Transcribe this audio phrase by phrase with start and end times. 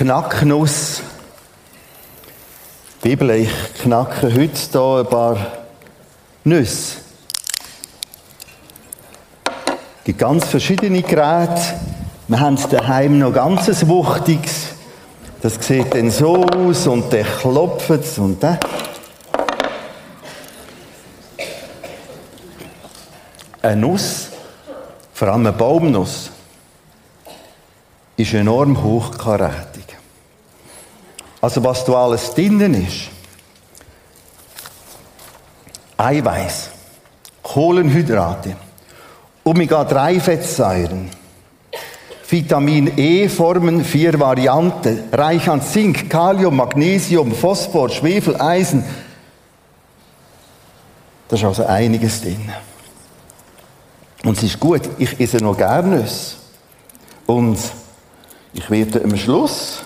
[0.00, 1.02] Knacknuss.
[3.02, 3.50] Bibel, ich
[3.82, 5.36] knacke heute hier ein paar
[6.42, 6.96] Nüsse.
[9.44, 11.60] Es gibt ganz verschiedene Geräte.
[12.28, 14.68] Wir haben daheim noch ganz ein wuchtiges.
[15.42, 18.58] Das sieht dann so aus und der klopft und der.
[23.60, 24.28] Eine Nuss,
[25.12, 26.30] vor allem eine Baumnuss,
[28.16, 29.69] ist enorm hochkarätig.
[31.40, 33.08] Also was da alles drinnen ist.
[35.96, 36.70] Eiweiß,
[37.42, 38.56] Kohlenhydrate,
[39.44, 41.10] Omega-3-Fettsäuren,
[42.28, 48.84] Vitamin E formen vier Varianten, reich an Zink, Kalium, Magnesium, Phosphor, Schwefel, Eisen.
[51.28, 52.50] Da ist also einiges drin.
[54.24, 56.36] Und es ist gut, ich esse noch gerne Nüsse.
[57.26, 57.58] Und
[58.52, 59.82] ich werde am Schluss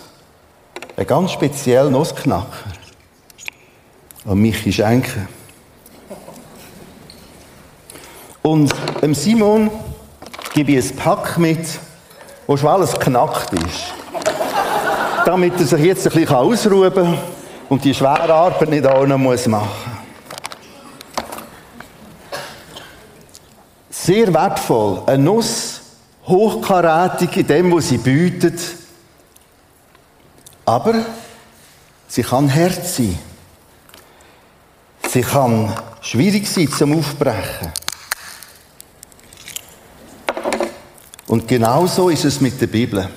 [0.96, 2.46] einen ganz speziellen Nussknacker
[4.26, 5.28] an Michi schenken.
[8.42, 9.70] Und dem Simon
[10.52, 11.66] gebe ich ein Pack mit,
[12.46, 13.94] wo schon alles knackt ist.
[15.24, 17.18] Damit er sich jetzt ein bisschen ausruhen kann
[17.68, 19.62] und die schwere Arbeit nicht auch noch machen muss.
[23.90, 25.02] Sehr wertvoll.
[25.06, 25.80] Eine Nuss
[26.26, 28.60] hochkarätig in dem, was sie bietet.
[30.64, 31.04] Aber
[32.08, 33.18] sie kann hart sein.
[35.08, 37.72] Sie kann schwierig sein zum Aufbrechen.
[41.26, 43.08] Und genauso ist es mit der Bibel.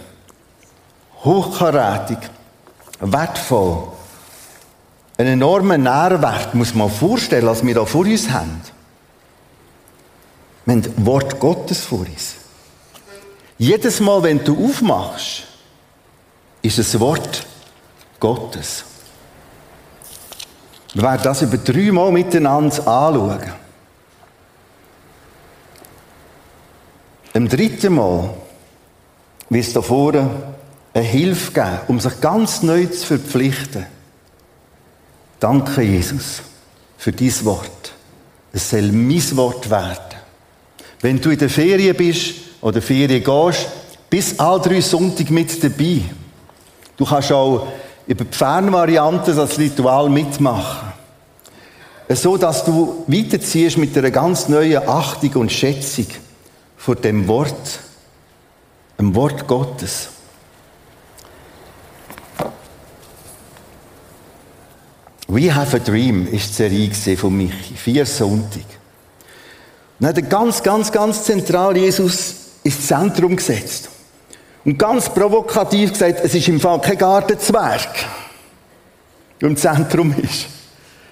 [1.23, 2.18] Hochkarätig,
[3.00, 3.90] wertvoll,
[5.18, 8.62] einen enormen Nährwert, muss man vorstellen, als wir da vor uns haben.
[10.66, 12.36] Wir haben Wort Gottes vor uns.
[13.58, 15.44] Jedes Mal, wenn du aufmachst,
[16.61, 17.45] ist es Wort
[18.19, 18.84] Gottes.
[20.94, 23.53] Wir werden das über drei Mal miteinander anschauen.
[27.34, 28.34] Im dritten Mal
[29.50, 30.29] wird es da vorne
[30.94, 33.85] eine Hilfe geben, um sich ganz neu zu verpflichten.
[35.39, 36.41] Danke, Jesus,
[36.97, 37.94] für dein Wort.
[38.51, 40.18] Es soll mein Wort werden.
[41.01, 43.68] Wenn du in der Ferien bist, oder Ferien gehst,
[44.09, 46.01] bis all drei Sonntag mit dabei.
[46.97, 47.68] Du kannst auch
[48.08, 50.91] über die Fernvariante das Ritual mitmachen.
[52.09, 56.07] So, dass du weiterziehst mit einer ganz neuen Achtung und Schätzung
[56.78, 57.80] vor dem Wort,
[58.97, 60.09] dem Wort Gottes.
[65.28, 67.75] We Have a Dream ist die Serie von Michi.
[67.75, 68.63] Vier Sonntag.
[70.00, 73.90] dann hat er ganz, ganz, ganz zentral Jesus ins Zentrum gesetzt.
[74.67, 77.88] Und ganz provokativ gesagt, es ist im Fall kein Gartenzwerg,
[79.39, 80.47] der im Zentrum ist,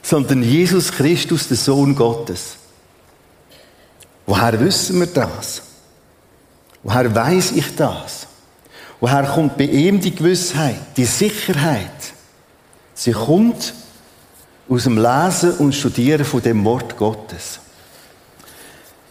[0.01, 2.57] sondern Jesus Christus, der Sohn Gottes.
[4.25, 5.61] Woher wissen wir das?
[6.83, 8.27] Woher weiß ich das?
[8.99, 12.11] Woher kommt bei ihm die Gewissheit, die Sicherheit?
[12.93, 13.73] Sie kommt
[14.67, 17.61] aus dem Lesen und Studieren von dem Wort Gottes.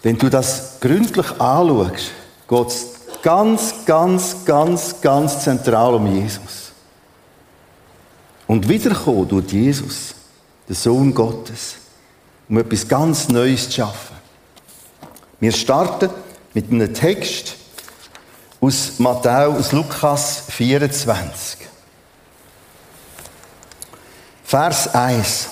[0.02, 2.10] Wenn du das gründlich anschaust,
[2.46, 2.94] geht es
[3.24, 6.72] ganz, ganz, ganz, ganz zentral um Jesus.
[8.46, 10.14] Und wiederkommen durch Jesus,
[10.68, 11.76] der Sohn Gottes,
[12.50, 14.14] um etwas ganz Neues zu schaffen.
[15.40, 16.10] Wir starten
[16.52, 17.56] mit einem Text
[18.60, 21.60] aus Matthäus, Lukas 24.
[24.44, 25.48] Vers 1.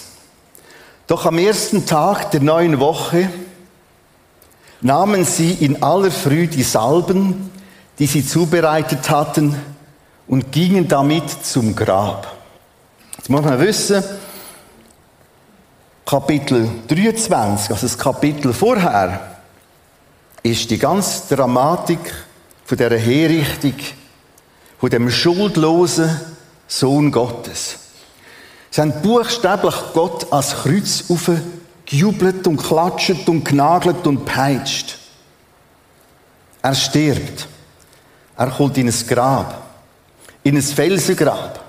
[1.06, 3.31] Doch am ersten Tag der neuen Woche
[4.82, 7.50] nahmen sie in aller Früh die Salben,
[8.02, 9.54] die sie zubereitet hatten,
[10.26, 12.36] und gingen damit zum Grab.
[13.16, 14.02] Jetzt muss man wissen,
[16.04, 19.36] Kapitel 23, also das Kapitel vorher,
[20.43, 22.00] ist die ganze Dramatik
[22.64, 23.76] von dieser Herrichtung,
[24.81, 26.10] von dem schuldlosen
[26.66, 27.76] Sohn Gottes.
[28.72, 34.98] Sie haben buchstäblich Gott als Kreuz aufgenommen gejubelt und klatscht und genagelt und peitscht.
[36.62, 37.46] Er stirbt.
[38.43, 39.62] Er kommt in ein Grab.
[40.43, 41.65] In ein Felsengrab.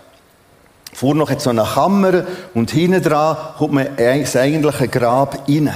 [0.91, 2.25] Vor noch so eine Kammer
[2.55, 5.71] und hinten dran kommt man ins eigentliche Grab rein.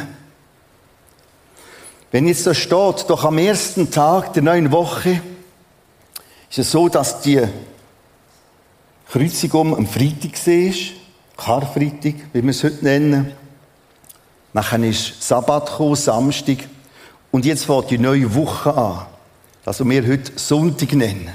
[2.10, 5.22] Wenn jetzt da steht, doch am ersten Tag der neuen Woche,
[6.50, 7.44] ist es so, dass die
[9.12, 10.74] Kreuzigung am Freitag war,
[11.38, 13.34] Karfreitag, wie wir es heute nennen.
[14.52, 16.58] Nachher ist Sabbat gekommen, Samstag.
[17.30, 19.17] Und jetzt fängt die neue Woche an.
[19.68, 21.30] Also wir heute Sonntag nennen.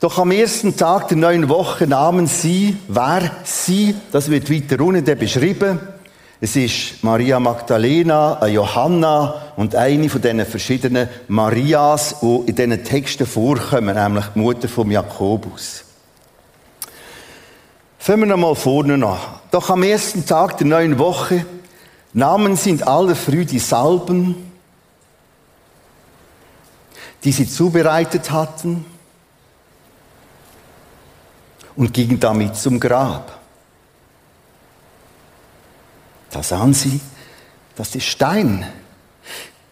[0.00, 5.18] Doch am ersten Tag der neuen Woche nahmen sie, wer sie, das wird weiter unten
[5.18, 5.80] beschrieben,
[6.40, 13.26] es ist Maria Magdalena, Johanna und eine von diesen verschiedenen Marias, die in diesen Texten
[13.26, 15.84] vorkommen, nämlich die Mutter von Jakobus.
[17.98, 19.18] Fangen wir nochmal vorne an.
[19.50, 21.44] Doch am ersten Tag der neuen Woche
[22.14, 24.47] nahmen in aller Früh die Salben,
[27.24, 28.84] die sie zubereitet hatten,
[31.78, 33.38] und gingen damit zum Grab.
[36.30, 37.00] Da sahen sie,
[37.76, 38.66] dass der Stein,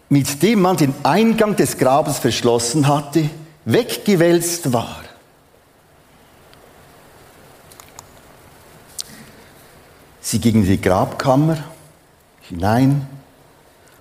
[0.09, 3.29] mit dem man den Eingang des Grabes verschlossen hatte,
[3.65, 5.03] weggewälzt war.
[10.21, 11.59] Sie gingen in die Grabkammer
[12.43, 13.09] hinein,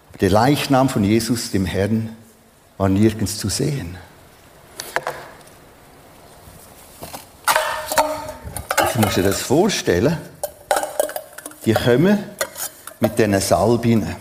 [0.10, 2.16] aber der Leichnam von Jesus, dem Herrn,
[2.77, 3.98] war nirgends zu sehen.
[8.89, 10.18] Ich muss dir das vorstellen.
[11.66, 12.19] Die kommen
[13.00, 14.16] mit diesen Salbinen.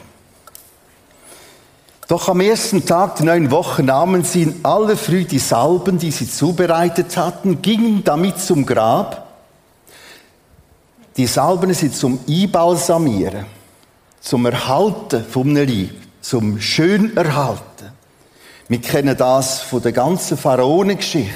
[2.09, 6.11] Doch am ersten Tag der neuen Woche nahmen sie in aller Früh die Salben, die
[6.11, 9.27] sie zubereitet hatten, gingen damit zum Grab.
[11.17, 13.47] Die Salben sind zum Einbalsamieren,
[14.21, 15.91] zum Erhalten vom Leib,
[16.21, 17.74] zum Schönerhalten.
[18.69, 21.31] Wir kennen das von der ganzen Pharaonengeschichte.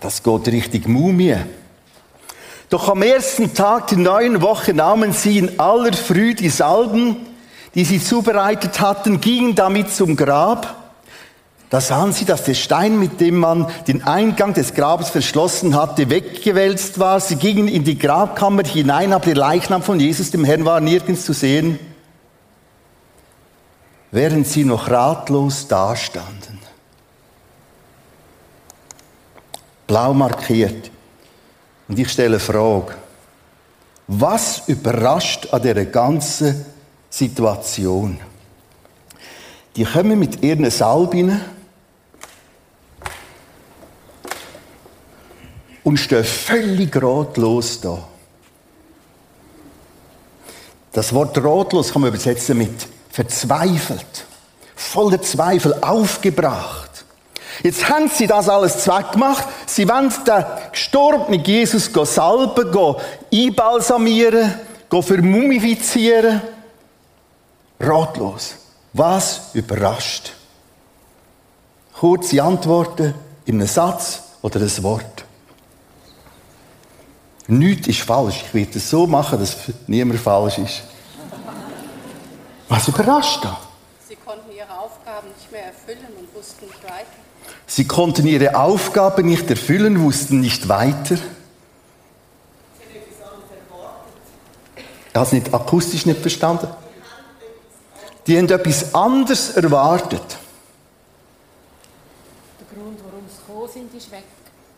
[0.00, 1.36] Das geht richtig Mumie.
[2.68, 7.16] Doch am ersten Tag der neuen Woche nahmen sie in aller Früh die Salben,
[7.74, 10.76] die sie zubereitet hatten, gingen damit zum Grab.
[11.68, 16.10] Da sahen sie, dass der Stein, mit dem man den Eingang des Grabes verschlossen hatte,
[16.10, 17.18] weggewälzt war.
[17.18, 21.24] Sie gingen in die Grabkammer hinein, aber der Leichnam von Jesus, dem Herrn, war nirgends
[21.24, 21.78] zu sehen,
[24.12, 26.60] während sie noch ratlos dastanden.
[29.86, 30.90] Blau markiert.
[31.88, 32.94] Und ich stelle eine Frage.
[34.06, 36.64] Was überrascht an dieser ganzen
[37.10, 38.20] Situation?
[39.74, 41.40] Die kommen mit ihren Salbinen
[45.82, 48.06] und stehen völlig ratlos da.
[50.92, 54.24] Das Wort ratlos kann man übersetzen mit verzweifelt,
[54.74, 57.04] voller Zweifel, aufgebracht.
[57.62, 59.46] Jetzt haben sie das alles zweck gemacht.
[59.66, 62.96] Sie wollen den gestorbenen Jesus salben,
[63.32, 64.54] einbalsamieren,
[64.90, 66.40] vermumifizieren.
[67.78, 68.56] Ratlos.
[68.94, 70.32] Was überrascht?
[71.94, 75.24] Kurze Antworten in einem Satz oder ein Wort.
[77.46, 78.44] Nichts ist falsch.
[78.46, 79.56] Ich werde es so machen, dass
[79.86, 80.82] niemand falsch ist.
[82.72, 83.58] Was überrascht da?
[84.08, 87.06] Sie konnten ihre Aufgaben nicht mehr erfüllen und wussten nicht weiter.
[87.66, 91.18] Sie konnten ihre Aufgabe nicht erfüllen, wussten nicht weiter.
[95.12, 96.68] Er hat es nicht akustisch nicht verstanden.
[98.26, 100.22] Die haben etwas anderes erwartet.
[102.58, 104.24] Der Grund, warum sie gekommen sind, ist weg.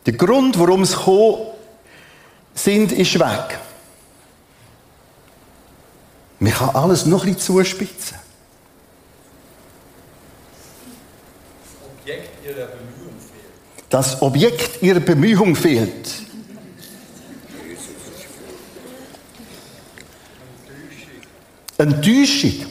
[0.05, 1.47] Der Grund, warum sie gekommen
[2.55, 3.61] sind, ist weg.
[6.45, 8.19] Man kann alles noch ein bisschen zuspitzen.
[13.89, 16.11] Das Objekt ihrer Bemühung fehlt.
[21.79, 22.67] Enttäuschung.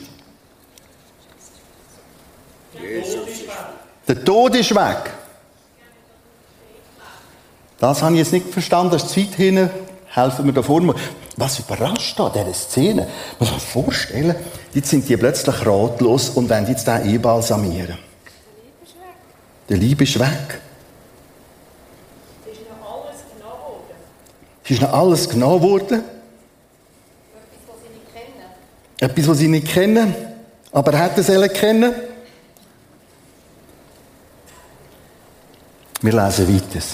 [4.07, 5.09] Der Tod ist weg.
[7.79, 9.67] Das habe ich jetzt nicht verstanden, das ist Zeit hin.
[10.13, 10.93] Helfen wir da vorne.
[11.38, 13.08] Was überrascht da, diese Szene?
[13.39, 14.36] Man muss sich vorstellen,
[14.74, 17.98] jetzt sind die plötzlich ratlos und wollen jetzt den einbalsamieren.
[19.70, 20.62] Der Lieb ist weg.
[24.63, 26.03] Es ist noch alles genommen worden.
[26.03, 28.46] Etwas, was sie nicht kennen.
[29.00, 30.15] Etwas, was sie nicht kennen.
[30.72, 31.93] Aber er hätte es kennen.
[36.01, 36.86] Wir lesen weiter.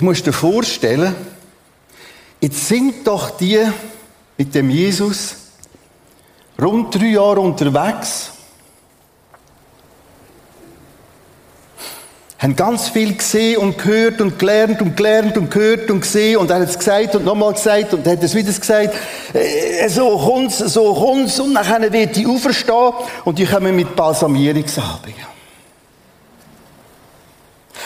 [0.00, 1.14] Jetzt musst du dir vorstellen,
[2.40, 3.60] jetzt sind doch die
[4.38, 5.36] mit dem Jesus
[6.58, 8.30] rund drei Jahre unterwegs
[12.38, 16.48] haben ganz viel gesehen und gehört und gelernt und gelernt und gehört und gesehen und
[16.48, 18.94] er hat es gesagt und nochmal gesagt und hat es wieder gesagt.
[19.34, 22.94] Äh, so kommt's, so kommt's und nachher wird die auferstehen
[23.26, 25.39] und die kommen mit Balsamierungssalbungen.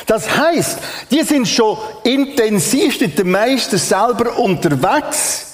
[0.07, 0.79] Das heißt,
[1.11, 5.47] die sind schon intensiv mit dem Meister selber unterwegs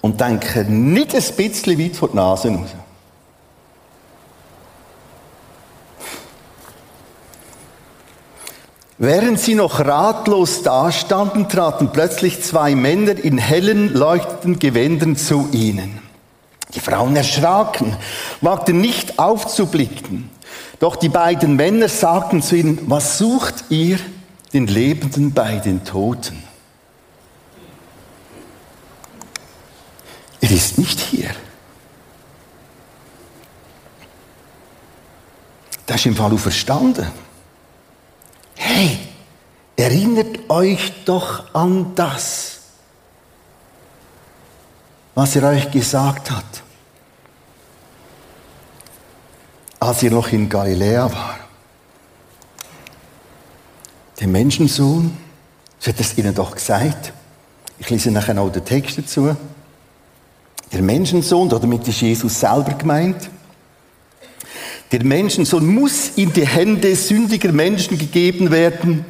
[0.00, 2.70] und denken nicht ein bisschen weit vor die Nase raus.
[8.98, 16.00] Während sie noch ratlos dastanden, traten plötzlich zwei Männer in hellen, leuchtenden Gewändern zu ihnen.
[16.74, 17.96] Die Frauen erschraken,
[18.40, 20.30] wagten nicht aufzublicken.
[20.82, 24.00] Doch die beiden Männer sagten zu ihnen, was sucht ihr
[24.52, 26.42] den Lebenden bei den Toten?
[30.40, 31.30] Er ist nicht hier.
[35.86, 37.06] Das ist im Fall verstanden.
[38.56, 38.98] Hey,
[39.76, 42.58] erinnert euch doch an das,
[45.14, 46.64] was er euch gesagt hat,
[49.88, 51.38] als ihr noch in Galiläa war.
[54.20, 55.16] Der Menschensohn,
[55.78, 57.12] so hat es ihnen doch gesagt.
[57.78, 59.36] Ich lese nachher auch den Text dazu.
[60.72, 63.28] Der Menschensohn, damit ist Jesus selber gemeint,
[64.92, 69.04] der Menschensohn muss in die Hände sündiger Menschen gegeben werden.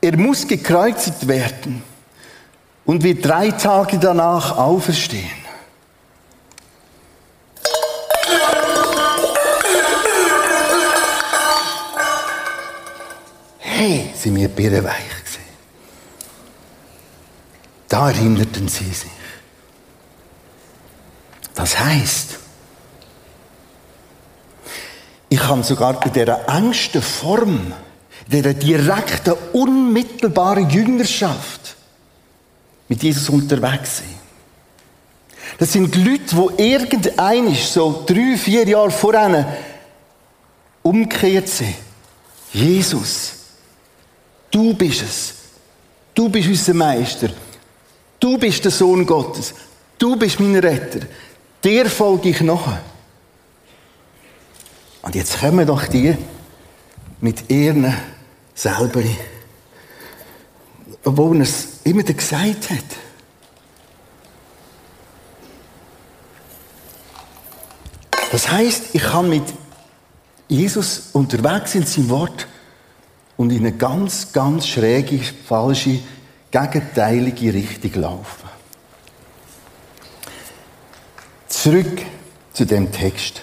[0.00, 1.82] Er muss gekreuzigt werden
[2.84, 5.45] und wird drei Tage danach auferstehen.
[13.78, 15.42] Hey, sind wir birrenweich gesehen.
[17.90, 19.10] Da erinnerten sie sich.
[21.54, 22.38] Das heißt,
[25.28, 27.74] ich kann sogar in dieser engsten Form,
[28.24, 31.76] in dieser direkten, unmittelbaren Jüngerschaft
[32.88, 34.14] mit Jesus unterwegs sein.
[35.58, 39.54] Das sind Leute, die irgendein so drei, vier Jahre vorher
[40.82, 41.74] umgekehrt sind.
[42.54, 43.35] Jesus,
[44.50, 45.34] du bist es.
[46.14, 47.28] Du bist unser Meister.
[48.18, 49.54] Du bist der Sohn Gottes.
[49.98, 51.00] Du bist mein Retter.
[51.62, 52.80] Dir folge ich nachher.
[55.02, 56.16] Und jetzt kommen doch die
[57.20, 57.94] mit ihren
[58.54, 59.02] selber,
[61.04, 62.84] obwohl er es immer gesagt hat.
[68.32, 69.44] Das heißt, ich kann mit
[70.48, 72.46] Jesus unterwegs in seinem Wort
[73.36, 76.00] und in eine ganz, ganz schräge, falsche,
[76.50, 78.48] gegenteilige Richtung laufen.
[81.48, 82.02] Zurück
[82.52, 83.42] zu dem Text.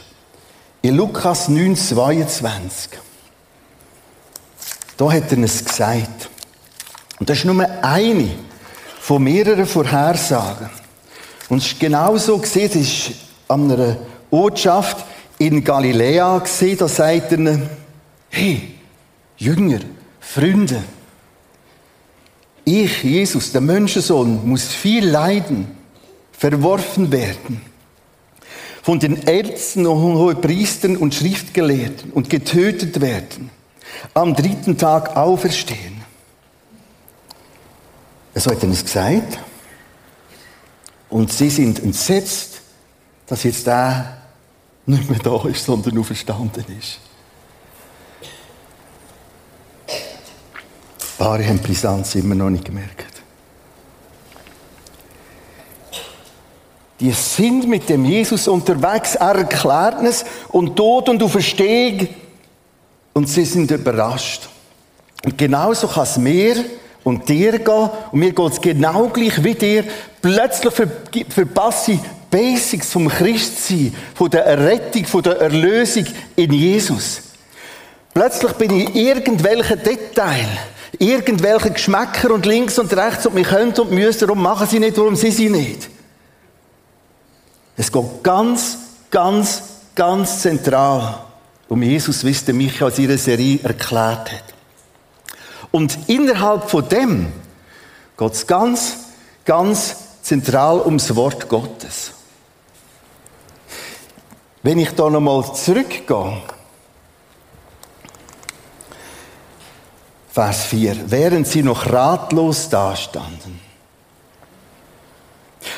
[0.82, 2.92] In Lukas 9, 22,
[4.98, 6.30] da hat er es gesagt.
[7.20, 8.32] Und das ist nur eine
[9.00, 10.70] von mehreren Vorhersagen.
[11.50, 13.12] Und es ist genau so gesehen, es ist
[13.48, 13.98] an einer
[14.32, 15.06] Ortschaft
[15.38, 17.62] in Galiläa gesehen, da sagt er,
[18.30, 18.73] hey,
[19.44, 19.80] Jünger,
[20.20, 20.84] Freunde,
[22.66, 25.68] ich, Jesus, der Menschensohn, muss viel leiden,
[26.32, 27.62] verworfen werden
[28.82, 33.50] von den Ärzten und Hohepriestern und Schriftgelehrten und getötet werden,
[34.14, 36.04] am dritten Tag auferstehen.
[38.34, 39.40] Es hat ihnen gesagt.
[41.10, 42.62] Und sie sind entsetzt,
[43.28, 44.18] dass jetzt der
[44.86, 47.00] nicht mehr da ist, sondern nur verstanden ist.
[51.24, 53.06] Paare haben Brisanz immer noch nicht gemerkt.
[57.00, 62.10] die sind mit dem Jesus unterwegs, er erklärt es und Tod und Auferstehung
[63.14, 64.50] und sie sind überrascht.
[65.24, 66.56] Und genauso kann es mir
[67.06, 69.86] und dir gehen und mir geht es genau gleich wie dir.
[70.22, 70.74] Plötzlich
[71.30, 72.00] verpasse ich
[72.30, 77.22] Basics vom Christsein, von der Errettung, von der Erlösung in Jesus.
[78.14, 80.48] Plötzlich bin ich irgendwelchen Detail,
[81.00, 84.98] irgendwelche Geschmäcker und links und rechts und wir können und müssen, darum machen sie nicht,
[84.98, 85.90] warum sie sie nicht.
[87.76, 88.78] Es geht ganz,
[89.10, 89.64] ganz,
[89.96, 91.24] ganz zentral
[91.68, 94.54] um Jesus, wie es der Michael aus ihrer Serie erklärt hat.
[95.72, 97.32] Und innerhalb von dem
[98.16, 98.98] geht es ganz,
[99.44, 102.12] ganz zentral ums Wort Gottes.
[104.62, 106.42] Wenn ich da nochmal zurückgehe,
[110.34, 113.60] Vers 4, während sie noch ratlos dastanden,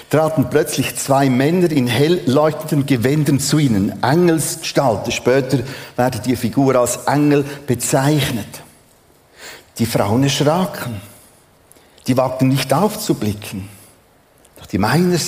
[0.10, 5.12] traten plötzlich zwei Männer in hell leuchtenden Gewändern zu ihnen, Engelsgestalten.
[5.12, 5.60] Später
[5.98, 8.48] werden die Figur als Engel bezeichnet.
[9.78, 11.02] Die Frauen erschraken.
[12.08, 13.68] Die wagten nicht aufzublicken.
[14.58, 15.20] Doch die Männer,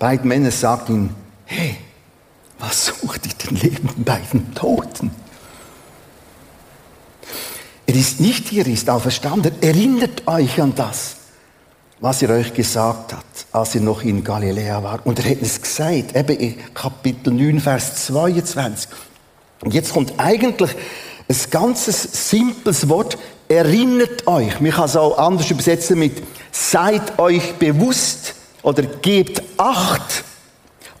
[0.00, 1.76] beiden Männer sagten ihnen, hey,
[2.58, 5.12] was sucht ihr den Lebenden bei den Toten?
[7.94, 9.52] Ist nicht hier, ist auferstanden.
[9.60, 11.16] Erinnert euch an das,
[12.00, 15.06] was er euch gesagt hat, als er noch in Galiläa war.
[15.06, 18.90] Und er hat es gesagt, eben in Kapitel 9, Vers 22.
[19.62, 20.70] Und jetzt kommt eigentlich
[21.28, 23.16] ein ganzes simples Wort,
[23.48, 24.60] erinnert euch.
[24.60, 26.22] Man kann es auch anders übersetzen mit
[26.56, 30.24] seid euch bewusst oder gebt Acht.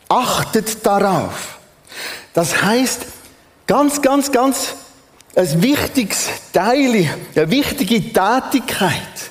[0.08, 1.58] Achtet darauf.
[2.32, 3.06] Das heißt,
[3.66, 4.74] ganz, ganz, ganz
[5.36, 9.30] ein wichtiges Teil, eine wichtige Tätigkeit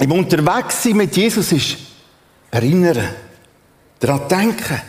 [0.00, 1.76] im Unterwegssein mit Jesus ist
[2.50, 3.08] erinnern,
[4.00, 4.80] daran denken.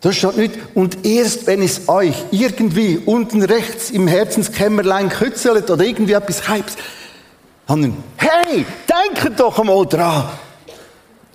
[0.00, 5.84] Da steht nicht, und erst wenn es euch irgendwie unten rechts im Herzenskämmerlein kützelt oder
[5.84, 6.76] irgendwie etwas heibt,
[7.66, 8.66] dann, hey,
[9.14, 10.30] denkt doch einmal dran.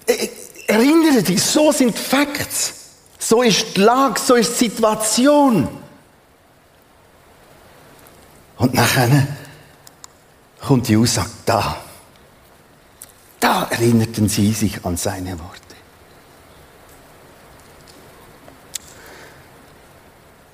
[0.08, 0.30] E, e,
[0.68, 2.74] erinnere dich, so sind Facts.
[3.18, 5.68] So ist die Lage, so ist die Situation.
[8.60, 9.26] Und nachher
[10.60, 11.78] kommt die Aussage, da.
[13.40, 15.76] Da erinnerten sie sich an seine Worte.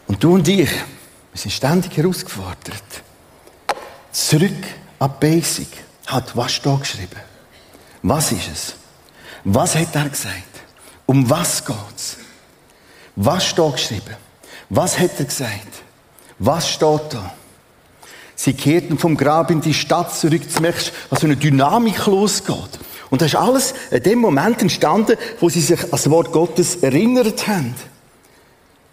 [0.07, 2.83] Und du und ich, wir sind ständig herausgefordert.
[4.11, 4.63] Zurück
[4.99, 5.67] an Basic.
[6.05, 7.19] Hat was da geschrieben?
[8.03, 8.75] Was ist es?
[9.43, 10.43] Was hat er gesagt?
[11.07, 12.17] Um was geht's?
[13.15, 14.15] Was steht geschrieben?
[14.69, 15.81] Was hat er gesagt?
[16.37, 17.33] Was steht da?
[18.35, 20.41] Sie kehrten vom Grab in die Stadt zurück.
[20.53, 22.79] Du merkst, was so eine Dynamik losgeht.
[23.09, 26.77] Und das ist alles in dem Moment entstanden, wo sie sich an das Wort Gottes
[26.77, 27.75] erinnert haben.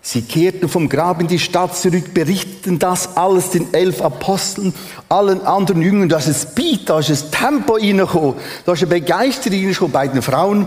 [0.04, 4.75] Sie kehrten vom Grab in die Stadt zurück, berichteten das alles den elf Aposteln,
[5.08, 6.08] allen anderen Jüngern.
[6.08, 8.34] Da ist ein Speed, da ist ein Tempo reingekommen,
[8.66, 10.66] da ist eine Begeisterung reingekommen bei den Frauen,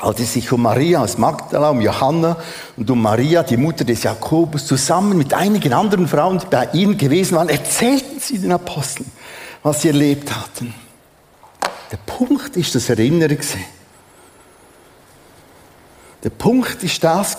[0.00, 2.36] als es sich um Maria aus Magdala, um Johanna
[2.76, 6.96] und um Maria, die Mutter des Jakobus, zusammen mit einigen anderen Frauen die bei ihnen
[6.96, 9.10] gewesen waren, erzählten sie den Aposteln,
[9.62, 10.74] was sie erlebt hatten.
[11.90, 13.36] Der Punkt ist das Erinnern.
[16.22, 17.36] Der Punkt ist das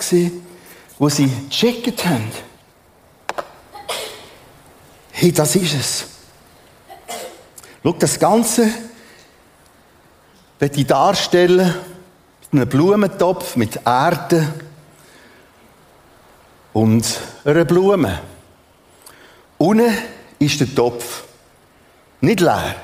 [0.98, 2.30] wo sie gecheckt haben.
[5.10, 6.04] Hey, das ist es.
[7.82, 8.68] Schau, das Ganze
[10.58, 11.74] werde ich darstellen
[12.52, 14.46] einem Blumentopf mit Erde
[16.72, 18.20] und einer Blume.
[19.58, 19.92] Unten
[20.38, 21.24] ist der Topf
[22.20, 22.74] nicht leer,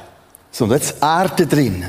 [0.50, 1.84] sondern jetzt Erde drin.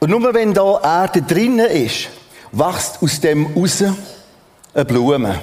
[0.00, 2.08] Und nur wenn da Erde drinnen ist,
[2.50, 3.82] wächst aus dem raus
[4.74, 5.40] eine Blume.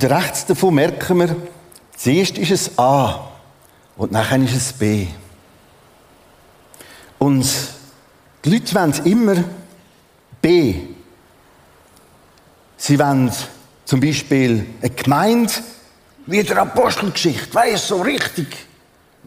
[0.00, 1.36] Und rechts davon merken wir,
[1.94, 3.28] zuerst ist es A
[3.98, 5.08] und nachher ist es B.
[7.18, 7.46] Und
[8.42, 9.44] die Leute wollen immer
[10.40, 10.74] B.
[12.78, 13.30] Sie wollen
[13.84, 15.52] zum Beispiel eine Gemeinde
[16.24, 18.56] wie der Apostelgeschichte, weißt so richtig.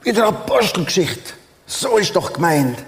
[0.01, 1.33] Wie der Apostelgeschichte.
[1.67, 2.83] So ist doch gemeint.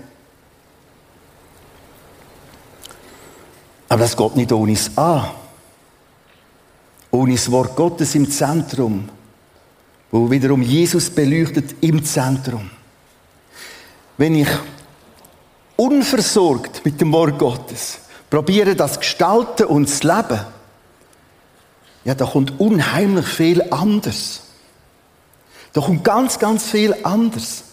[3.89, 5.35] Aber das geht nicht ohne das A.
[7.15, 9.07] Ohne das Wort Gottes im Zentrum.
[10.11, 12.69] Wo wiederum Jesus beleuchtet im Zentrum.
[14.17, 14.49] Wenn ich
[15.77, 17.99] unversorgt mit dem Wort Gottes
[18.29, 20.41] probiere, das gestalten und das Leben,
[22.03, 24.43] ja, da kommt unheimlich viel anders.
[25.71, 27.63] Da kommt ganz, ganz viel anders.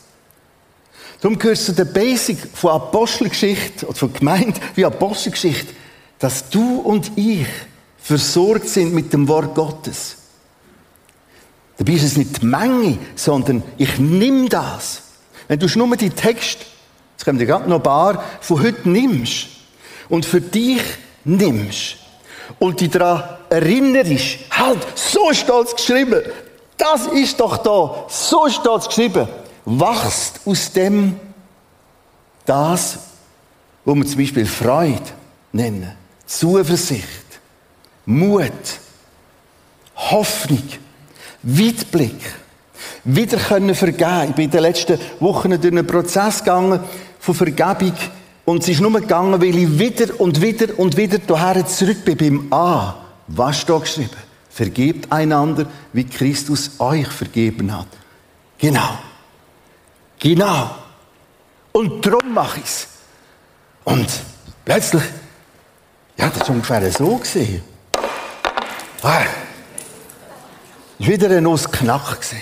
[1.20, 5.74] Darum gehört zu der Basic von Apostelgeschichte oder von Gemeinde wie Apostelgeschichte,
[6.18, 7.46] dass du und ich
[8.02, 10.16] versorgt sind mit dem Wort Gottes.
[11.78, 15.02] Dabei ist es nicht die Menge, sondern ich nimm das.
[15.48, 16.58] Wenn du nur die Text,
[17.12, 19.46] jetzt kommen dir gerade noch ein paar, von heute nimmst
[20.08, 20.82] und für dich
[21.24, 21.96] nimmst,
[22.58, 26.22] und dich daran erinnerst, halt, so stolz geschrieben,
[26.76, 29.28] das ist doch da, so stolz geschrieben,
[29.64, 31.18] wachst aus dem
[32.44, 32.98] das,
[33.84, 35.02] wo wir zum Beispiel Freude
[35.52, 35.92] nennen,
[36.26, 37.21] Zuversicht,
[38.06, 38.52] Mut,
[39.96, 40.68] Hoffnung,
[41.42, 42.20] Weitblick,
[43.04, 44.30] wieder können vergeben.
[44.30, 46.80] Ich bin in den letzten Wochen durch einen Prozess gegangen
[47.18, 47.94] von Vergebung
[48.44, 52.16] und es ist nur gegangen, weil ich wieder und wieder und wieder daher zurück bin
[52.16, 52.94] beim A.
[53.28, 54.10] Was steht geschrieben?
[54.50, 57.86] Vergebt einander, wie Christus euch vergeben hat.
[58.58, 58.98] Genau.
[60.18, 60.70] Genau.
[61.72, 62.88] Und darum mache ich es.
[63.84, 64.08] Und
[64.64, 65.02] plötzlich,
[66.16, 67.71] ja, das war ungefähr so gesehen.
[69.04, 69.24] Ah,
[71.00, 72.40] ist wieder ein Nussknack gesehen.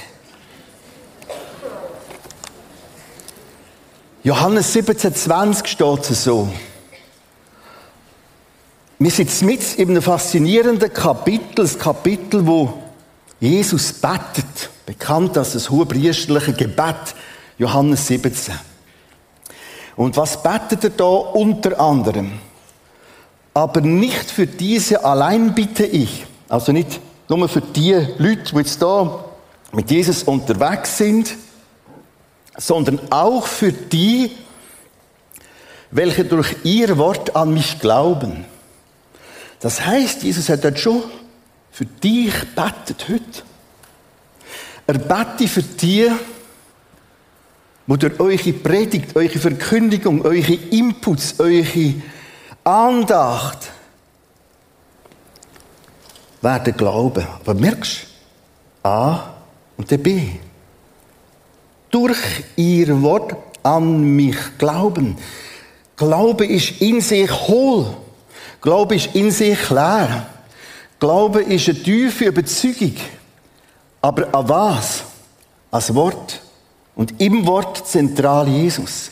[4.23, 6.53] Johannes 17, 20 steht es so.
[8.99, 12.83] Wir sind mit in einem faszinierenden Kapitel, das Kapitel, wo
[13.41, 17.15] Jesus betet, bekannt als das hohepriesterliche Gebet,
[17.57, 18.55] Johannes 17.
[19.97, 22.33] Und was betet er da unter anderem?
[23.55, 26.27] Aber nicht für diese allein bitte ich.
[26.51, 29.25] Also nicht nur für die Leute, die jetzt da
[29.71, 31.37] mit Jesus unterwegs sind,
[32.57, 34.33] sondern auch für die,
[35.93, 38.45] welche durch ihr Wort an mich glauben.
[39.61, 41.05] Das heißt, Jesus hat dort schon
[41.71, 43.43] für dich betet heute.
[44.89, 46.11] Er bete für die,
[47.87, 51.95] wo durch eure Predigt, eure Verkündigung, eure Inputs, eure
[52.65, 53.71] Andacht
[56.41, 57.27] werden glauben.
[57.41, 58.03] Aber merkst
[58.83, 58.89] du?
[58.89, 59.35] A
[59.77, 60.23] und der B.
[61.91, 65.17] Durch ihr Wort an mich glauben.
[65.97, 67.95] Glaube ist in sich hohl.
[68.61, 70.27] Glaube ist in sich leer.
[70.99, 72.95] Glaube ist eine tiefe Überzeugung.
[74.01, 75.03] Aber an was?
[75.71, 76.41] Als Wort.
[76.95, 79.11] Und im Wort zentral Jesus.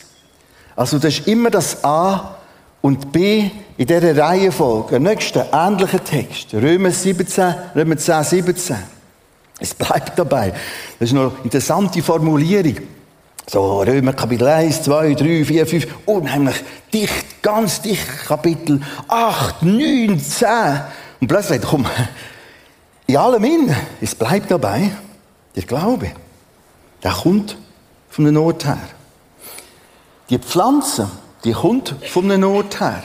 [0.75, 2.38] Also das ist immer das A
[2.81, 4.91] und B in dieser Reihenfolge.
[4.91, 6.53] Der nächste ähnliche Text.
[6.53, 8.77] Römer 17, Römer 10, 17.
[9.59, 10.53] Es bleibt dabei.
[10.99, 12.77] Das ist noch eine interessante Formulierung.
[13.47, 16.55] So, Römer Kapitel 1, 2, 3, 4, 5, unheimlich
[16.93, 20.47] dicht, ganz dicht, Kapitel 8, 9, 10.
[21.19, 21.85] Und plötzlich, komm,
[23.07, 24.91] in allem in, es bleibt dabei,
[25.55, 26.11] der Glaube,
[27.01, 27.57] der kommt
[28.09, 28.77] von der Not her.
[30.29, 31.09] Die Pflanze,
[31.43, 33.03] die kommt von der Not her.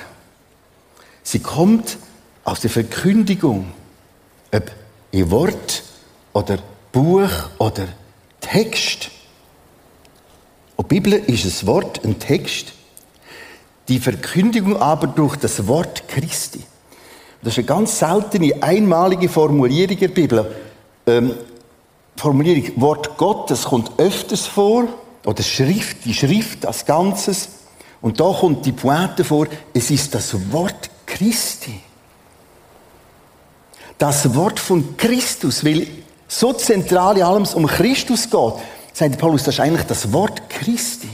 [1.23, 1.99] Sie kommt
[2.45, 3.73] aus der Verkündigung,
[4.53, 4.71] ob
[5.11, 5.83] in Wort
[6.33, 6.59] oder
[6.93, 7.87] Buch oder
[8.41, 9.11] Text.
[10.77, 12.73] Und die Bibel ist ein Wort, ein Text.
[13.89, 16.63] Die Verkündigung aber durch das Wort Christi.
[17.43, 20.55] Das ist eine ganz seltene, einmalige Formulierung der Bibel.
[21.07, 21.35] Ähm,
[22.17, 24.89] Formulierung Wort Gottes kommt öfters vor,
[25.25, 27.49] oder Schrift, die Schrift als Ganzes.
[28.05, 31.81] Und da kommt die Pointe vor, es ist das Wort Christi.
[33.97, 35.87] Das Wort von Christus, weil
[36.29, 38.55] so zentral in allem um Christus geht,
[38.93, 41.09] sagt Paulus, das ist eigentlich das Wort Christi.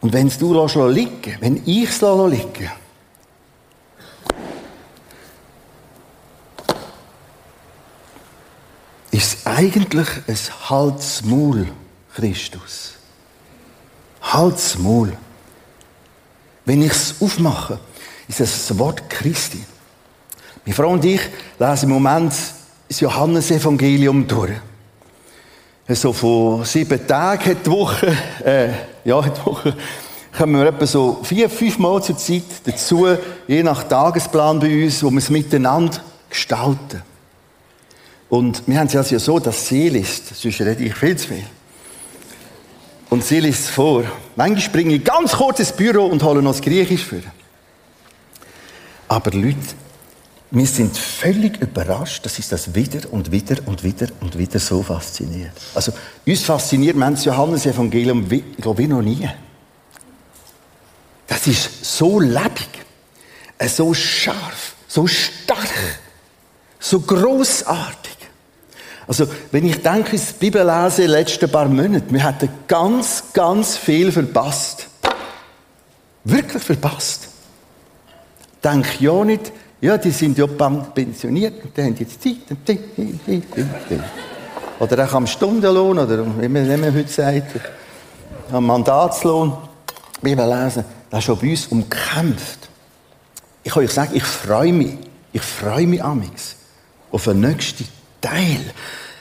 [0.00, 2.72] Und wenn es du lässt liegen, wenn ich es liegen
[9.12, 11.68] ist es eigentlich ein Halsmaul
[12.16, 12.91] Christus.
[14.32, 15.12] Halsmaul.
[16.64, 17.78] Wenn ich es aufmache,
[18.28, 19.64] ist es das Wort Christi.
[20.64, 21.20] Meine Frau und ich
[21.58, 22.32] lesen im Moment
[22.88, 24.52] das Johannesevangelium durch.
[25.88, 28.68] So von sieben Tagen hat die Woche, äh,
[29.04, 29.76] ja, die Woche,
[30.36, 33.06] kommen wir etwa so vier, fünf Mal zur Zeit dazu,
[33.46, 35.98] je nach Tagesplan bei uns, wo wir es miteinander
[36.30, 37.02] gestalten.
[38.28, 41.44] Und wir haben es ja so, dass sie liest, sonst rede ich viel zu viel.
[43.12, 44.04] Und sie liest vor.
[44.36, 47.20] Manchmal springe ich ganz kurz ins Büro und hole noch das Griechisch für.
[49.06, 49.58] Aber Leute,
[50.50, 54.82] wir sind völlig überrascht, dass uns das wieder und wieder und wieder und wieder so
[54.82, 55.52] fasziniert.
[55.74, 55.92] Also,
[56.26, 59.28] uns fasziniert man das Johannes-Evangelium, ich glaube, wie noch nie.
[61.26, 62.70] Das ist so lebendig,
[63.58, 65.68] äh, so scharf, so stark,
[66.80, 68.11] so großartig.
[69.06, 73.76] Also, wenn ich denke, das Bibellesen in den letzten paar Monaten, wir hatten ganz, ganz
[73.76, 74.88] viel verpasst.
[76.24, 77.28] Wirklich verpasst.
[78.62, 82.38] Denk ja nicht, ja, die sind ja pensioniert und die haben jetzt Zeit.
[84.78, 87.60] Oder auch am Stundenlohn, oder wie man, wie man heute sagt,
[88.52, 89.56] am Mandatslohn.
[90.20, 92.68] Bibel lesen, das ist schon bei uns umkämpft.
[93.64, 94.98] Ich kann euch sagen, ich freue mich,
[95.32, 96.54] ich freue mich amix
[97.10, 97.88] auf den nächsten
[98.22, 98.72] Teil.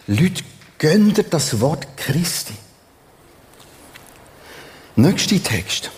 [0.08, 0.44] Leute,
[0.78, 2.54] gönnt das Wort Christi.
[4.96, 5.92] Nächster Text.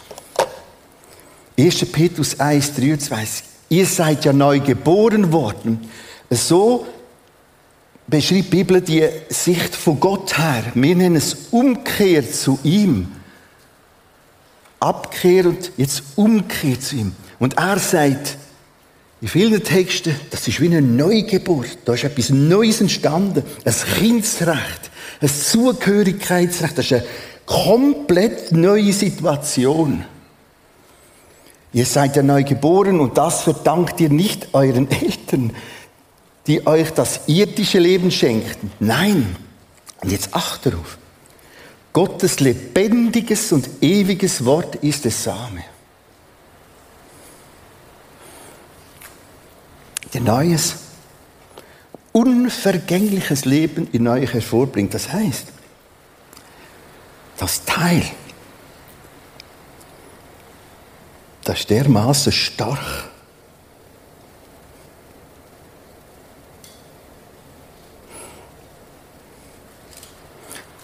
[1.57, 1.85] 1.
[1.91, 3.43] Petrus 1, 23.
[3.69, 5.89] Ihr seid ja neu geboren worden.
[6.29, 6.87] So
[8.07, 10.63] beschreibt die Bibel die Sicht von Gott her.
[10.73, 13.11] Wir nennen es Umkehr zu ihm.
[14.79, 17.15] Abkehr und jetzt Umkehr zu ihm.
[17.39, 18.37] Und er sagt,
[19.23, 21.77] in vielen Texten, das ist wie eine Neugeburt.
[21.85, 23.43] Da ist etwas Neues entstanden.
[23.63, 26.77] Ein Kindsrecht, ein Zugehörigkeitsrecht.
[26.77, 27.05] Das ist eine
[27.45, 30.03] komplett neue Situation.
[31.71, 35.53] Ihr seid ja neu geboren und das verdankt ihr nicht euren Eltern,
[36.45, 38.73] die euch das irdische Leben schenkten.
[38.81, 39.37] Nein.
[40.01, 40.97] Und jetzt acht darauf.
[41.93, 45.63] Gottes lebendiges und ewiges Wort ist der Same.
[50.13, 50.75] Der neues,
[52.11, 54.93] unvergängliches Leben in euch hervorbringt.
[54.93, 55.47] Das heißt,
[57.37, 58.03] das Teil,
[61.43, 63.09] das ist dermaßen stark,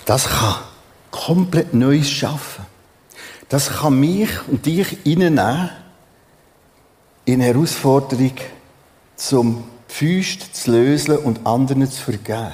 [0.06, 0.56] das kann
[1.12, 2.66] komplett Neues schaffen.
[3.48, 5.70] Das kann mich und dich reinnehmen
[7.26, 8.34] in Herausforderung,
[9.20, 12.54] zum Füßt zu lösen und anderen zu vergeben.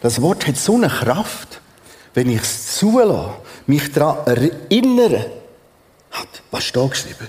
[0.00, 1.60] Das Wort hat so eine Kraft,
[2.14, 3.34] wenn ich es zulasse,
[3.66, 5.30] mich daran erinnere,
[6.10, 7.28] hat, was steht geschrieben?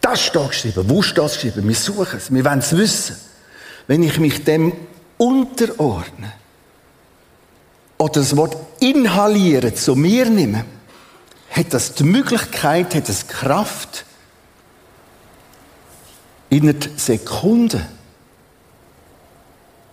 [0.00, 0.88] Das steht geschrieben.
[0.88, 1.68] Wo steht es geschrieben?
[1.68, 2.32] Wir suchen es.
[2.32, 3.16] Wir wollen es wissen.
[3.86, 4.72] Wenn ich mich dem
[5.18, 6.32] unterordne
[7.98, 10.64] oder das Wort inhalieren zu mir nehme,
[11.50, 14.04] hat das die Möglichkeit, hat es Kraft,
[16.50, 17.86] in einer Sekunde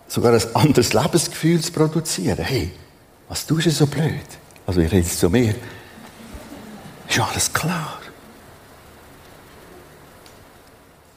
[0.07, 2.43] sogar ein anderes Lebensgefühl zu produzieren.
[2.43, 2.71] Hey,
[3.29, 4.25] was tust du so blöd?
[4.65, 5.55] Also ich rede jetzt zu mir.
[7.07, 7.99] Ist alles klar.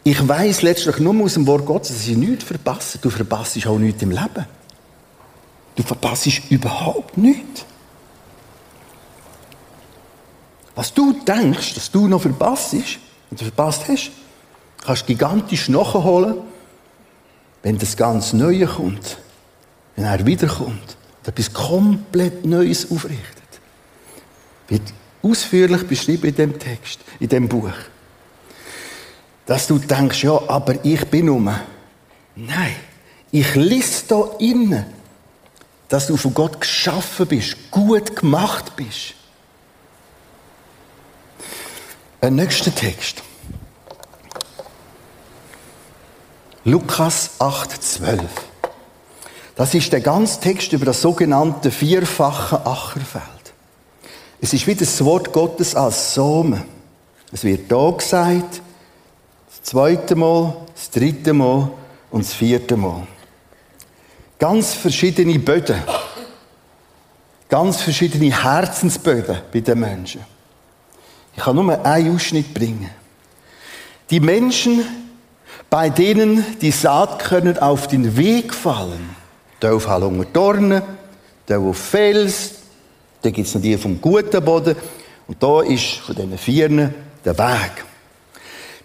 [0.05, 2.99] Ich weiß letztlich nur aus dem Wort Gottes, dass ich nichts verpasse.
[2.99, 4.47] Du verpasst auch nichts im Leben.
[5.77, 7.65] Du verpasst überhaupt nichts.
[10.75, 12.75] Was du denkst, dass du noch verpasst
[13.31, 14.11] und verpasst hast,
[14.85, 16.37] kannst gigantisch nachholen,
[17.63, 19.19] wenn das ganz Neue kommt.
[19.97, 23.43] Wenn er wiederkommt und etwas komplett Neues aufrichtet.
[24.69, 24.83] Wird
[25.23, 27.73] ausführlich beschrieben in dem Text, in dem Buch.
[29.47, 31.53] Dass du denkst, ja, aber ich bin um.
[32.37, 32.77] Nein,
[33.31, 34.87] ich lese da innen,
[35.89, 39.15] dass du von Gott geschaffen bist, gut gemacht bist.
[42.21, 43.23] Ein nächster Text.
[46.65, 48.21] Lukas 8, 12.
[49.57, 53.25] Das ist der ganze Text über das sogenannte vierfache Ackerfeld.
[54.43, 56.63] Es ist wie das Wort Gottes als Samen.
[57.33, 58.61] Es wird da gesagt,
[59.49, 61.71] das zweite Mal, das dritte Mal
[62.11, 63.07] und das vierte Mal.
[64.39, 65.83] Ganz verschiedene Böden.
[67.49, 70.25] Ganz verschiedene Herzensböden bei den Menschen.
[71.35, 72.91] Ich kann nur einen Ausschnitt bringen.
[74.11, 75.00] Die Menschen
[75.71, 79.17] bei denen die Saatkörner auf den Weg fallen.
[79.61, 80.83] Da auf Hallunge Dornen,
[81.47, 82.55] da auf Fels,
[83.23, 84.75] da gibt es noch die vom guten Boden
[85.29, 86.93] und da ist von diesen Vieren
[87.25, 87.85] der Weg.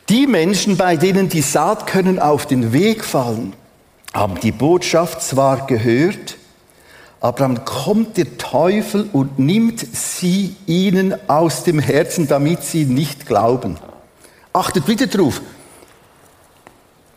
[0.10, 3.54] Die Menschen, bei denen die Saatkörner auf den Weg fallen,
[4.13, 6.38] haben die Botschaft zwar gehört,
[7.19, 13.26] aber dann kommt der Teufel und nimmt sie ihnen aus dem Herzen, damit sie nicht
[13.26, 13.78] glauben.
[14.54, 15.41] Achtet wieder drauf.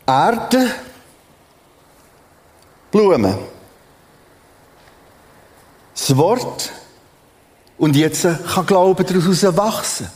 [0.09, 0.71] Erde,
[2.89, 3.35] Blumen.
[5.93, 6.71] Das Wort
[7.77, 10.09] und jetzt kann Glauben daraus wachsen.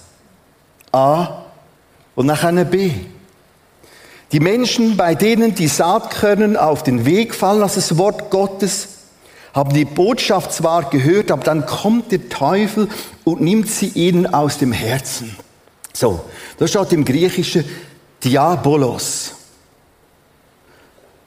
[0.91, 1.43] A
[2.15, 2.91] und nachher B.
[4.31, 8.87] Die Menschen, bei denen die Saatkörner auf den Weg fallen, also das Wort Gottes,
[9.53, 12.89] haben die Botschaft zwar gehört, aber dann kommt der Teufel
[13.25, 15.37] und nimmt sie ihnen aus dem Herzen.
[15.93, 16.21] So,
[16.57, 17.63] da steht im Griechischen
[18.23, 19.32] Diabolos.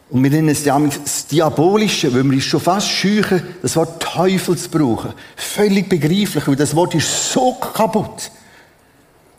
[0.08, 4.00] Und wir nennen es ja das Diabolische, weil wir uns schon fast scheuchen, das Wort
[4.00, 5.12] Teufel zu brauchen.
[5.34, 8.30] Völlig begreiflich, weil das Wort ist so kaputt.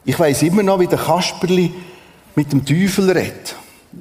[0.04, 1.74] Ich weiß immer noch, wie der Kasperli
[2.36, 3.56] mit dem Teufel redet.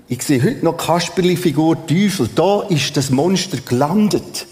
[0.08, 2.28] Ich sehe heute noch Kasperli-Figur Teufel.
[2.34, 4.46] Da ist das Monster gelandet.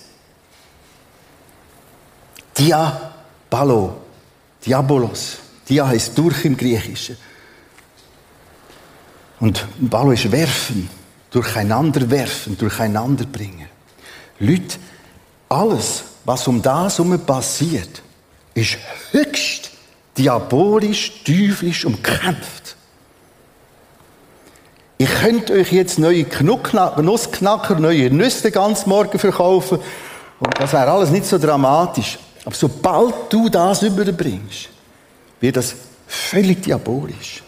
[2.56, 3.96] Diabalo.
[4.64, 5.38] Diabolos.
[5.68, 7.16] Dia heißt durch im Griechischen.
[9.40, 10.88] Und Balo ist werfen
[11.34, 13.68] durcheinander werfen, durcheinander bringen.
[14.38, 14.78] Leute,
[15.48, 18.02] alles, was um das herum passiert,
[18.54, 18.78] ist
[19.10, 19.72] höchst
[20.16, 22.76] diabolisch, teuflisch umkämpft.
[24.96, 26.24] Ich könnte euch jetzt neue
[27.02, 29.80] Nussknacker, neue Nüsse ganz morgen verkaufen
[30.38, 32.16] und das wäre alles nicht so dramatisch.
[32.44, 34.68] Aber sobald du das überbringst,
[35.40, 35.74] wird das
[36.06, 37.42] völlig diabolisch.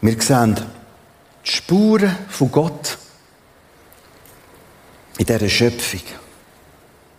[0.00, 0.56] Wir sehen
[1.44, 2.98] die Spuren von Gott
[5.18, 6.00] in dieser Schöpfung.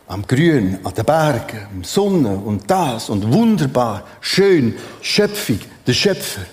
[0.08, 6.46] Am Grün, an den Bergen, am Sonne und das und wunderbar, schön, Schöpfung, der Schöpfer.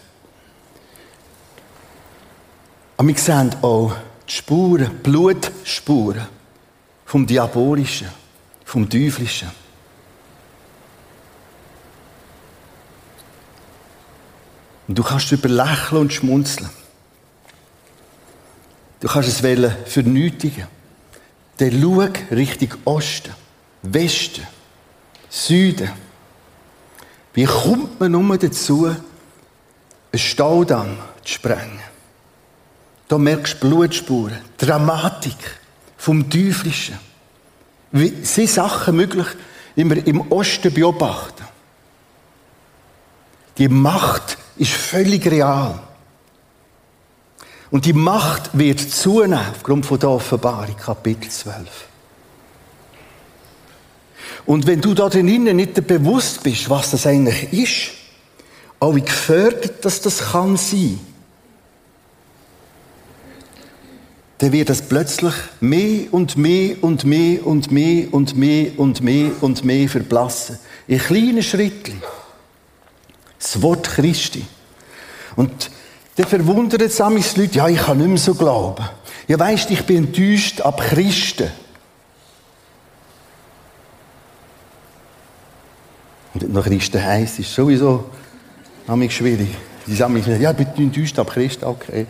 [2.97, 3.95] Aber wir sehen auch
[4.27, 6.29] die Spuren, Blutspuren
[7.05, 8.23] vom Diabolischen.
[8.73, 9.51] vom Teuflischen.
[14.89, 16.71] Und du kannst darüber lächeln und schmunzeln.
[19.03, 19.41] Du kannst es
[19.93, 20.69] vernötigen.
[21.57, 23.35] Dann schau Richtung Osten,
[23.83, 24.47] Westen,
[25.29, 25.91] Süden.
[27.35, 28.97] Wie kommt man nur dazu, einen
[30.15, 31.81] Staudamm zu sprengen?
[33.09, 35.59] Da merkst du Blutspuren, Dramatik
[35.97, 36.97] vom Teuflischen.
[37.91, 39.27] Wie sind Sachen möglich,
[39.75, 41.45] die wir im Osten beobachten?
[43.59, 45.81] Die Macht ist völlig real.
[47.73, 51.67] Und die Macht wird zunehmen aufgrund von der Offenbarung, Kapitel 12.
[54.45, 57.93] Und wenn du da drinnen nicht bewusst bist, was das eigentlich ist,
[58.79, 61.01] auch wie gefördert dass das kann sein,
[64.37, 69.31] dann wird das plötzlich mehr und mehr und mehr und mehr und mehr und mehr
[69.41, 70.59] und mehr verblassen.
[70.89, 72.03] In kleinen Schritten.
[73.39, 74.45] Das Wort Christi.
[75.37, 75.71] Und
[76.17, 78.85] dann verwundert es die Leute, ja, ich kann nicht mehr so glauben.
[79.29, 81.51] Ja, weisst, ich bin enttäuscht ab Christen.
[86.35, 88.11] Und noch Christen heisst, ist sowieso
[88.89, 89.49] mich schwierig.
[89.87, 92.07] Die sagen mir, ja, ich bin enttäuscht ab Christen, okay.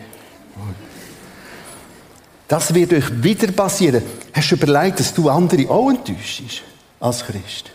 [2.47, 4.03] Das wird euch wieder passieren.
[4.33, 6.61] Hast du überlegt, dass du andere auch enttäuschst
[6.99, 7.71] als Christ?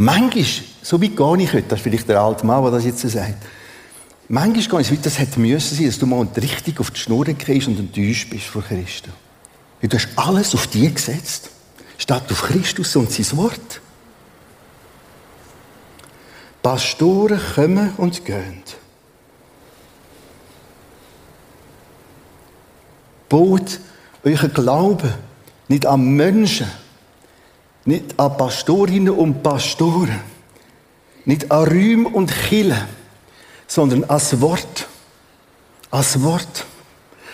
[0.00, 0.44] Manchmal,
[0.80, 3.34] so weit gar nicht das ist vielleicht der alte Mann, der das jetzt sagt,
[4.28, 7.00] manchmal gar nicht so weit, das hätte müssen sein, dass du mal richtig auf die
[7.00, 9.12] Schnur kriegst und enttäuscht bist vor Christus.
[9.88, 11.50] du hast alles auf die gesetzt,
[11.98, 13.80] statt auf Christus und sein Wort.
[16.62, 18.62] Pastoren kommen und gehen.
[23.28, 23.80] Baut
[24.22, 25.12] euren Glauben
[25.66, 26.68] nicht an Menschen,
[27.88, 30.20] nicht an Pastorinnen und Pastoren.
[31.24, 32.82] Nicht an Räumen und Killen,
[33.66, 34.86] sondern als Wort.
[35.90, 36.66] Als Wort.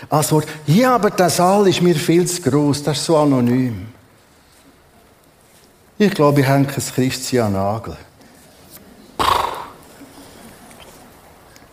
[0.09, 0.47] Als Wort.
[0.65, 3.87] Ja, aber der Saal ist mir viel zu groß, das ist so anonym.
[5.97, 7.97] Ich glaube, ich hänge ein Christian Nagel.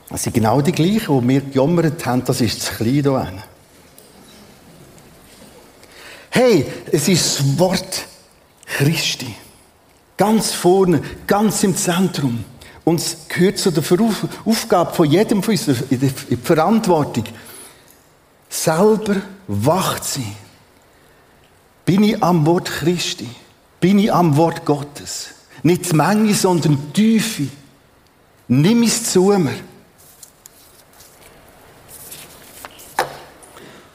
[0.08, 3.42] Das sind genau die gleichen, die wir gejammert haben, das ist zu klein hier.
[6.30, 8.11] Hey, es ist das Wort.
[8.76, 9.34] Christi.
[10.16, 12.44] Ganz vorne, ganz im Zentrum.
[12.84, 13.84] Und es gehört zu der
[14.44, 17.24] Aufgabe von jedem von uns, in die Verantwortung,
[18.48, 20.36] selber wach zu sein.
[21.84, 23.28] Bin ich am Wort Christi?
[23.80, 25.30] Bin ich am Wort Gottes?
[25.62, 27.48] Nicht die Menge, sondern die Tiefe.
[28.48, 29.52] Nimm es zu mir.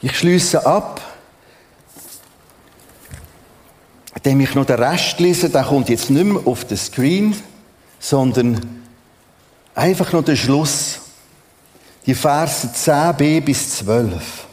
[0.00, 1.00] Ich schließe ab
[4.18, 7.36] Indem ich noch den Rest lese, der kommt jetzt nicht mehr auf den Screen,
[8.00, 8.82] sondern
[9.76, 10.98] einfach noch der Schluss.
[12.04, 14.46] Die Verse 10b bis 12.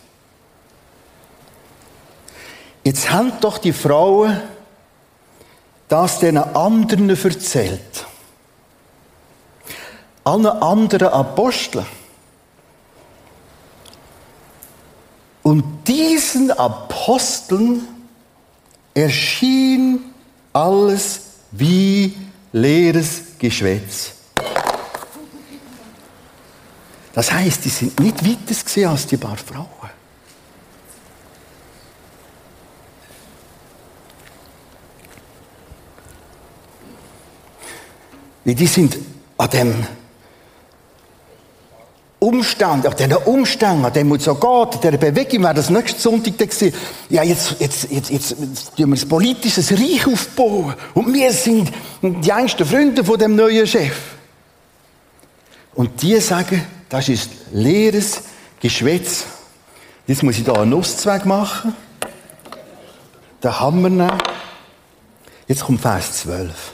[2.84, 4.40] Jetzt haben doch die Frauen
[5.88, 8.06] das den anderen erzählt.
[10.24, 11.88] Allen anderen Aposteln.
[15.42, 17.95] Und diesen Aposteln
[18.96, 20.00] erschien
[20.54, 22.16] alles wie
[22.54, 24.14] leeres Geschwätz.
[27.14, 29.68] Das heißt, die sind nicht weiter als die paar Frauen.
[38.46, 38.98] Die sind
[39.38, 39.88] an dem
[42.26, 46.74] Umstand, auf diesen Umständen, dem es so geht, dieser Bewegung, wäre das nächste Sonntag gewesen,
[47.10, 50.74] ja, jetzt, jetzt, jetzt, jetzt, jetzt tun wir ein politisches Reich aufbauen.
[50.96, 53.96] Und wir sind die engsten Freunde von dem neuen Chef.
[55.76, 58.22] Und die sagen, das ist leeres
[58.60, 59.26] Geschwätz.
[60.08, 61.76] Jetzt muss ich da einen Nusszweig machen.
[63.44, 64.18] Den Hammer nehmen.
[65.48, 66.74] Jetzt kommt Vers 12.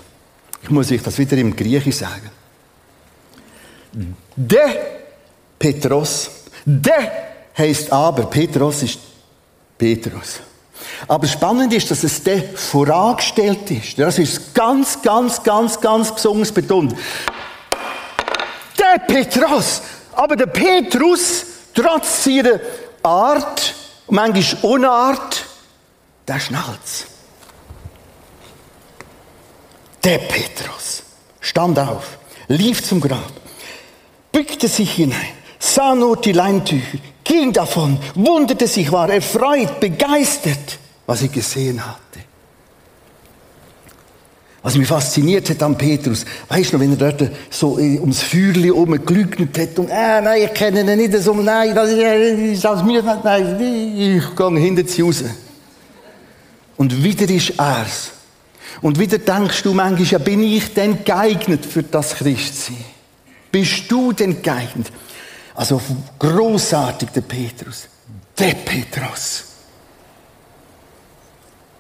[0.64, 2.30] Ich muss euch das wieder im Griechisch sagen.
[4.38, 5.01] Der
[5.62, 6.32] Petros.
[6.66, 7.12] Der
[7.56, 9.00] heißt aber, Petros ist
[9.78, 10.40] Petrus.
[11.08, 14.00] Aber spannend ist, dass es der vorangestellt ist.
[14.00, 16.96] Das ist ganz, ganz, ganz, ganz besonders betont.
[18.80, 19.84] Der Petros.
[20.14, 21.46] Aber der Petrus,
[21.76, 22.60] trotz seiner
[23.04, 23.76] Art,
[24.08, 25.46] manchmal Unart,
[26.28, 27.08] der schnallt
[30.04, 31.04] Der Petrus
[31.40, 33.32] stand auf, lief zum Grab,
[34.32, 40.80] bückte sich hinein sah nur die Leintücher, ging davon, wunderte sich, war erfreut, begeistert.
[41.12, 42.00] was ich gesehen hatte.
[44.64, 48.22] Was mich fasziniert hat an Petrus, weißt du noch, wenn er dort so äh, ums
[48.22, 52.66] Feuerli herum gelügnet hat und, äh, nein, ich kenne ihn nicht so, nein, das ist
[52.66, 55.24] aus mir, nein, ich gehe hinter sie raus.
[56.78, 58.12] Und wieder ist er's.
[58.82, 62.86] Und wieder denkst du manchmal, ja, bin ich denn geeignet für das Christsein?
[63.52, 64.92] Bist du denn geeignet?
[65.56, 65.82] Also
[66.18, 67.88] großartig der Petrus.
[68.38, 69.44] Der Petrus.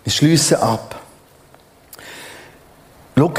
[0.03, 0.99] Wir schließen ab.
[3.17, 3.34] Schau,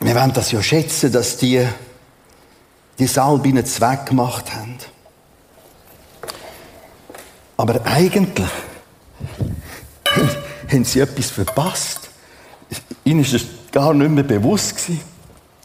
[0.00, 1.66] wir wollen das ja schätzen, dass die
[2.98, 4.78] die Salbe ihnen Zweck gemacht haben.
[7.56, 8.50] Aber eigentlich
[10.72, 12.10] haben sie etwas verpasst.
[13.04, 14.78] Ihnen ist es gar nicht mehr bewusst.
[14.78, 14.98] Sie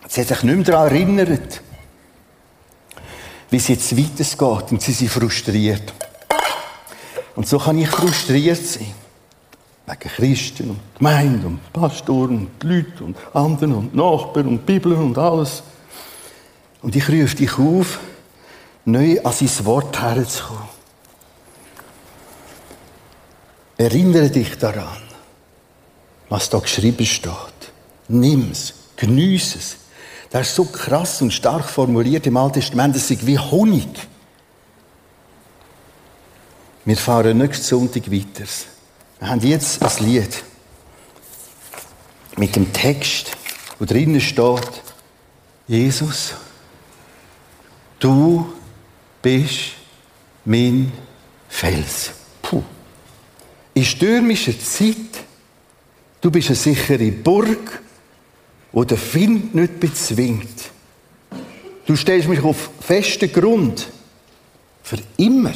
[0.04, 1.62] haben sich nicht mehr daran erinnert,
[3.52, 4.72] wie es jetzt weitergeht.
[4.72, 5.94] Und sie sind frustriert.
[7.36, 8.94] Und so kann ich frustriert sein.
[9.86, 15.18] Wegen Christen und Gemeinden und Pastoren und Leuten und anderen und Nachbarn und Bibel und
[15.18, 15.64] alles.
[16.82, 18.00] Und ich rufe dich auf,
[18.86, 20.70] neu an sein Wort herzukommen.
[23.78, 25.02] Erinnere dich daran,
[26.30, 27.34] was da geschrieben steht.
[28.08, 29.81] Nimm es, geniesse es.
[30.32, 34.08] Das ist so krass und stark formuliert im Alten Testament, das ist wie Honig.
[36.86, 38.46] Wir fahren nächsten Sonntag weiter.
[39.20, 40.44] Wir haben jetzt ein Lied
[42.38, 43.32] mit dem Text,
[43.78, 44.82] wo drinnen steht,
[45.68, 46.34] Jesus,
[48.00, 48.52] du
[49.22, 49.74] bist
[50.46, 50.92] mein
[51.50, 52.12] Fels.
[52.42, 52.64] Puh.
[53.74, 54.96] In stürmischer Zeit,
[56.22, 57.82] du bist eine sichere Burg,
[58.72, 60.72] wo der Wind nicht bezwingt.
[61.86, 63.88] Du stellst mich auf festen Grund.
[64.84, 65.54] Für immer.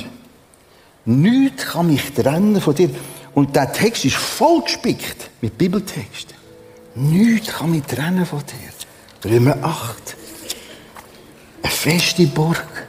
[1.05, 2.89] Nichts kann mich trennen von dir.
[3.33, 6.35] Und der Text ist vollgespickt mit Bibeltexten.
[6.95, 9.29] Nichts kann mich trennen von dir.
[9.29, 10.15] Römer 8.
[11.63, 12.87] Eine feste Burg.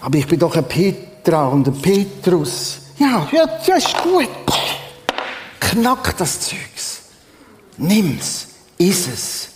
[0.00, 2.78] Aber ich bin doch ein Petra und ein Petrus.
[2.98, 4.28] Ja, ja, das ist gut.
[5.58, 7.02] Knack das Zeugs.
[7.76, 8.45] Nimm's.
[8.78, 9.55] Ist es.